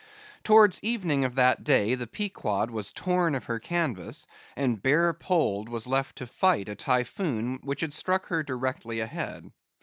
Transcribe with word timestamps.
Towards 0.43 0.83
evening 0.83 1.25
of 1.25 1.35
that 1.35 1.63
day, 1.63 1.93
the 1.93 2.07
Pequod 2.07 2.71
was 2.71 2.91
torn 2.91 3.35
of 3.35 3.43
her 3.43 3.59
canvas, 3.59 4.25
and 4.55 4.81
bare 4.81 5.13
poled 5.13 5.69
was 5.69 5.85
left 5.85 6.15
to 6.15 6.25
fight 6.25 6.67
a 6.69 6.73
Typhoon 6.75 7.59
which 7.61 7.81
had 7.81 7.93
struck 7.93 8.25
her 8.29 8.41
directly 8.41 8.99
ahead. 8.99 9.51